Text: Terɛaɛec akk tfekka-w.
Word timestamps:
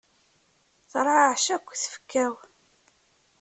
Terɛaɛec 0.91 1.45
akk 1.55 1.67
tfekka-w. 1.81 2.33